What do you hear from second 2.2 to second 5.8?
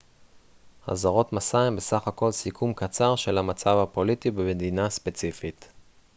סיכום קצר של המצב הפוליטי במדינה ספציפית